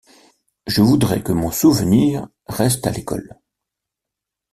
[0.65, 3.39] Je voudrais que mon souvenir reste à l'école.